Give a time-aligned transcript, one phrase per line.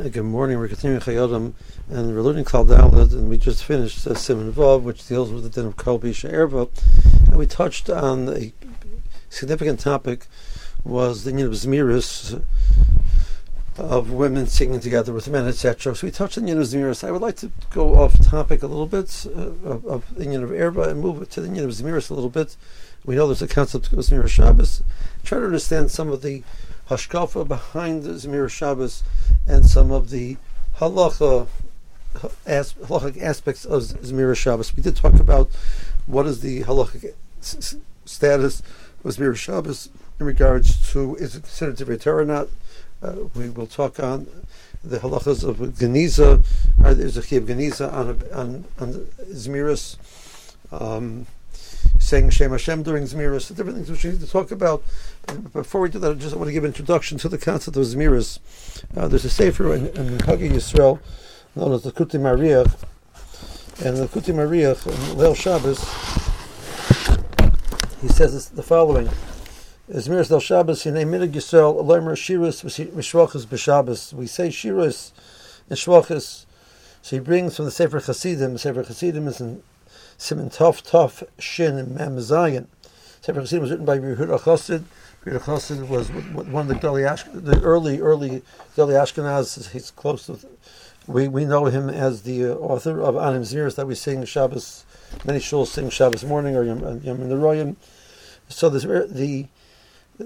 [0.00, 0.58] Uh, good morning.
[0.58, 1.52] We're continuing Chayodim,
[1.90, 5.42] and we're learning Klal Dalet, and we just finished uh, Siman Vav, which deals with
[5.42, 6.70] the din of Kol Bisha Erva,
[7.26, 8.54] and we touched on a
[9.28, 10.28] significant topic
[10.82, 12.42] was the din of Zmiris,
[13.76, 15.94] of women singing together with men, etc.
[15.94, 17.06] So we touched on the of Zmiris.
[17.06, 20.42] I would like to go off topic a little bit uh, of, of the Yin
[20.42, 22.56] of Erva and move to the Yin of Zmiris a little bit.
[23.04, 24.82] We know there's a concept of Zmiris Shabbos.
[25.22, 26.42] Try to understand some of the
[26.88, 29.02] hashkafa behind the Zemir Shabbos
[29.46, 30.36] and some of the
[30.78, 31.46] halacha
[32.46, 34.76] as, halachic aspects of Zemir Shabbos.
[34.76, 35.50] We did talk about
[36.06, 38.62] what is the halachic s- status
[39.04, 39.88] of Zemir Shabbos
[40.20, 42.48] in regards to is it considered to be a Torah or not.
[43.02, 44.28] Uh, we will talk on
[44.84, 46.44] the halachas of Geniza.
[46.84, 48.92] Are there a chiyuv Geniza on on on
[49.30, 49.96] Zmiris?
[50.70, 51.26] Um,
[51.98, 54.82] saying Shem Hashem during Zmiris, the different things which we need to talk about.
[55.52, 57.84] Before we do that, I just want to give an introduction to the concept of
[57.84, 58.38] Zmiris.
[58.96, 61.00] Uh, there's a sefer in, in Hagi Yisrael
[61.54, 62.74] known as the Kuti Mariach,
[63.84, 65.80] and the Kuti Mariach in Leil Shabbos,
[68.00, 69.08] he says the following.
[69.90, 74.12] Zmiris Leil Shabbos, Yinei Minig Yisrael, Aloymer Shiras, Mishwachas B'Shabbos.
[74.12, 75.12] We say Shiras
[75.68, 76.46] and Shwachas,
[77.02, 79.62] so he brings from the Sefer Chasidim, the Sefer Chasidim is in
[80.22, 82.68] Simon Tov Tov Shin Mem Zion.
[83.22, 84.84] Sefer Chassidim was written by Yehuda Chassid.
[85.26, 88.42] Yehuda Chassid was one of the Ash- the early early
[88.76, 89.70] Gdali Ashkenaz.
[89.70, 90.38] He's close to.
[91.08, 94.84] We we know him as the uh, author of Anim Zmiris that we sing Shabbos.
[95.24, 97.74] Many shuls sing Shabbos morning or Yom, Yom Royim.
[98.48, 99.48] So this, the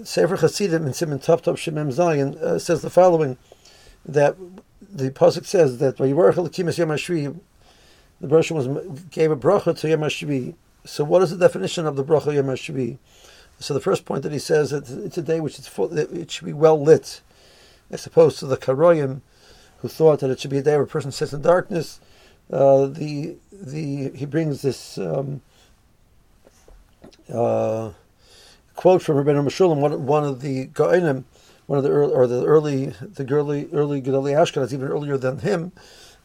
[0.05, 3.39] Sefer Chassidim in Simon Tov Tov Shin Mem Zion uh, says the following
[4.05, 4.37] that
[4.83, 7.41] the pasuk says that Yom Hashvi
[8.21, 8.69] the Bershom was
[9.11, 10.55] gave a bracha to Yom HaShvi.
[10.85, 12.99] So what is the definition of the bracha Yom HaShvi?
[13.59, 16.31] So the first point that he says that it's a day which is full, it
[16.31, 17.21] should be well lit,
[17.91, 19.23] as opposed to the Karoyim,
[19.79, 22.01] who thought that it should be a day where a person sits in darkness.
[22.53, 25.41] Uh, the the he brings this um,
[27.33, 27.91] uh,
[28.75, 31.25] quote from Rabbi Meshulam, one, one of the Gaonim,
[31.67, 35.39] one of the early, or the early the early early Gedali Ashkenaz, even earlier than
[35.39, 35.73] him.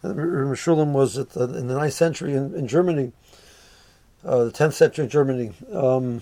[0.04, 3.12] Meshulam was the, in the 9th century in, in Germany,
[4.26, 5.52] uh, the 10th century in Germany.
[5.72, 6.22] Um,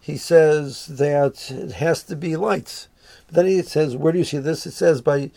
[0.00, 2.88] he says that it has to be light.
[3.26, 4.66] But then he says, where do you see this?
[4.66, 5.30] It says by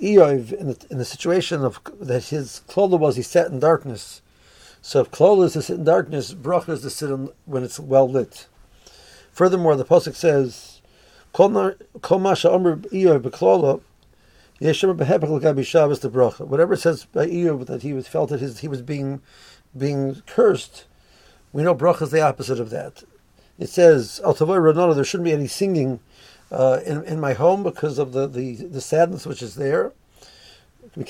[0.00, 4.22] Iyov in the, in the situation of that his klola was he sat in darkness.
[4.80, 7.80] So if klola is to sit in darkness, bracha is to sit in, when it's
[7.80, 8.46] well lit.
[9.32, 10.74] Furthermore, the pasuk says.
[14.60, 14.72] Whatever
[16.72, 19.20] it says by Iyov that he was felt that his, he was being
[19.76, 20.86] being cursed,
[21.52, 23.04] we know bracha is the opposite of that.
[23.58, 26.00] It says al Ranana, there shouldn't be any singing
[26.50, 29.92] uh, in, in my home because of the, the, the sadness which is there.
[30.94, 31.04] The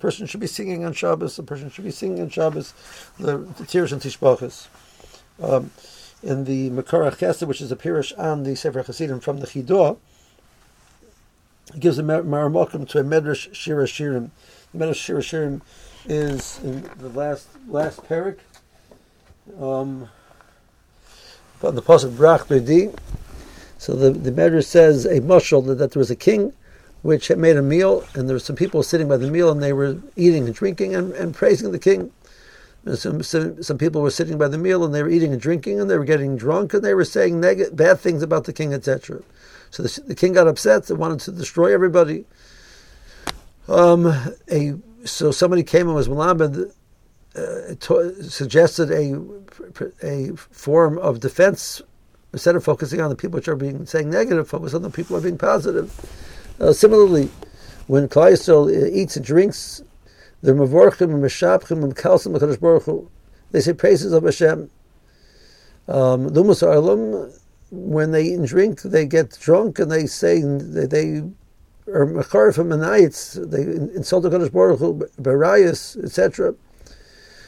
[0.00, 1.36] person should be singing on Shabbos.
[1.36, 2.74] The person should be singing on Shabbos.
[3.18, 4.66] The, the tears and tishbachas.
[5.40, 5.70] Um,
[6.22, 9.96] in the Mekor Chesed, which is a pirish on the Sefer Hasidim from the Chidah,
[11.78, 14.30] gives a maramakim to a medrash shira shirim.
[14.72, 15.62] The medrash shira shirim
[16.06, 18.38] is in the last last parak.
[19.60, 20.08] Um,
[21.62, 22.96] on the pasuk brach dodi.
[23.78, 26.52] So the the medrash says a mushal that, that there was a king
[27.02, 29.60] which had made a meal, and there were some people sitting by the meal, and
[29.60, 32.12] they were eating and drinking and, and praising the king.
[32.94, 35.80] Some, some, some people were sitting by the meal, and they were eating and drinking,
[35.80, 38.74] and they were getting drunk, and they were saying neg- bad things about the king,
[38.74, 39.22] etc.
[39.70, 42.24] So the, the, king got upset and wanted to destroy everybody.
[43.68, 44.06] Um,
[44.50, 46.72] a so somebody came and was malabed,
[47.36, 49.16] uh, to, suggested a
[50.02, 51.82] a form of defense
[52.32, 55.14] instead of focusing on the people which are being saying negative, focus on the people
[55.14, 55.92] who are being positive.
[56.60, 57.30] Uh, similarly,
[57.86, 59.82] when Klal eats and drinks,
[60.42, 63.08] the mavorchim and meshapchim and kalsim l'kadosh baruch Hu.
[63.52, 64.70] they say praises of Hashem.
[65.88, 71.22] Um, Lumus when they eat and drink, they get drunk and they say they, they
[71.90, 73.34] are mechar from the nights.
[73.34, 76.54] They insult the Kadosh Baruch Hu, Barayas, etc.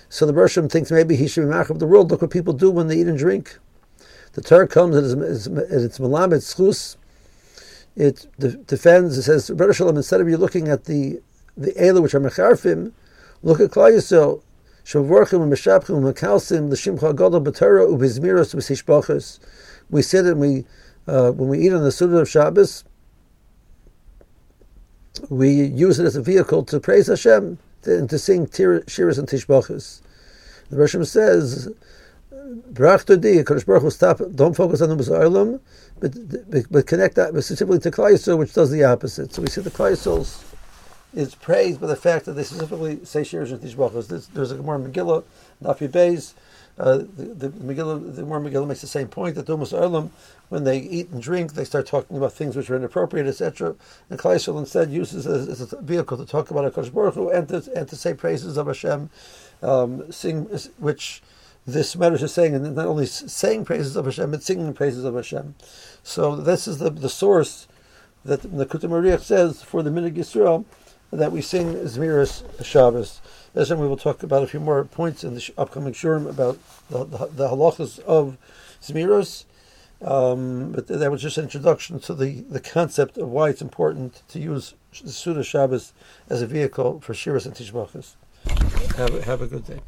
[0.08, 2.10] So the Bershom thinks maybe he should be of the world.
[2.10, 3.58] Look what people do when they eat and drink.
[4.32, 6.96] The Torah comes and it's, it's malamed schus.
[7.96, 9.19] It defends.
[9.19, 11.20] It says, Shalom, instead of you looking at the
[11.56, 12.92] the ela which are mecharfim,
[13.42, 14.42] look at Klal Yisrael.
[14.84, 19.40] Shavorchim and Meshapchim and Mekalsim, the Shimcha Gadol B'Torah Ubizmiros B'Sishbachas
[19.90, 20.64] we sit and we,
[21.06, 22.84] uh, when we eat on the Suda of Shabbos,
[25.28, 30.00] we use it as a vehicle to praise Hashem and to sing shiras and tishbachas.
[30.70, 31.68] The Rishon says,
[32.70, 35.60] Brach dodi, Kodesh Baruch Hu, stop, don't focus on the
[36.00, 39.32] but, but, but connect that specifically to Klai which does the opposite.
[39.32, 39.96] So we see the Klai
[41.14, 44.08] is praised by the fact that they specifically say Shirish and Tishbachas.
[44.08, 45.25] There's, there's a Gemara Megillah,
[45.62, 46.34] Nafi Beis,
[46.76, 50.11] uh, the, the Megillah, the Gemara Megillah makes the same point that Dumas Erlam,
[50.49, 53.76] when they eat and drink, they start talking about things which are inappropriate, etc.
[54.11, 57.49] And Klai instead uses as, as, a vehicle to talk about Hakadosh Baruch Hu and
[57.49, 59.08] to, and to say praises of Hashem,
[59.62, 60.44] um, sing
[60.78, 61.22] which
[61.64, 65.14] this Medrash is saying, and not only saying praises of Hashem, but singing praises of
[65.14, 65.55] Hashem.
[66.02, 67.69] So this is the, the source
[68.25, 70.64] that the Kutam says for the Minig Yisrael
[71.16, 73.20] that we sing Zmiris Shabbos.
[73.55, 76.58] As we will talk about a few more points in the upcoming shurim about
[76.90, 78.37] the, the, the halachas of
[78.82, 79.44] Zmiros.
[80.02, 84.22] Um, but that was just an introduction to the, the concept of why it's important
[84.28, 85.93] to use the Suda Shabbos
[86.28, 88.17] as a vehicle for Shiras and Tishbachas.
[88.96, 89.81] Have, have a good day.